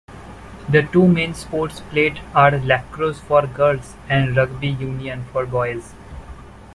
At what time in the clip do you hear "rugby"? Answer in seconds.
4.35-4.69